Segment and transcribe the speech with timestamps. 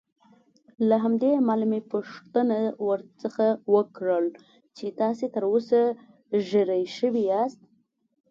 [0.89, 4.25] له همدې امله مې پوښتنه درڅخه وکړل
[4.77, 5.81] چې تاسې تراوسه
[6.47, 7.61] ژېړی شوي یاست.